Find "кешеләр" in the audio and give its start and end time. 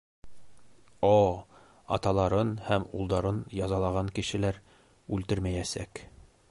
4.21-4.61